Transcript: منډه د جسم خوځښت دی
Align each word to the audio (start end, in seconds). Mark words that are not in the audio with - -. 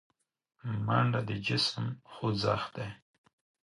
منډه 0.85 1.21
د 1.27 1.31
جسم 1.45 1.85
خوځښت 2.13 2.69
دی 2.75 2.89